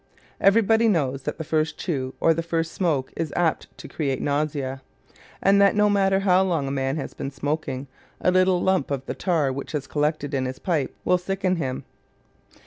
Everybody 0.39 0.87
knows 0.87 1.21
that 1.21 1.37
the 1.37 1.43
first 1.43 1.77
chew 1.77 2.15
or 2.19 2.33
the 2.33 2.41
first 2.41 2.71
smoke 2.71 3.13
is 3.15 3.31
apt 3.35 3.67
to 3.77 3.87
create 3.87 4.19
nausea; 4.19 4.81
and 5.43 5.61
that 5.61 5.75
no 5.75 5.91
matter 5.91 6.21
how 6.21 6.41
long 6.41 6.67
a 6.67 6.71
man 6.71 6.95
has 6.97 7.13
been 7.13 7.29
smoking, 7.29 7.85
a 8.19 8.31
little 8.31 8.59
lump 8.59 8.89
of 8.89 9.05
the 9.05 9.13
tar 9.13 9.53
which 9.53 9.73
has 9.73 9.85
collected 9.85 10.33
in 10.33 10.45
his 10.47 10.57
pipe 10.57 10.95
will 11.05 11.19
sicken 11.19 11.57
him. 11.57 11.83